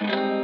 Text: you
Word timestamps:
you 0.00 0.37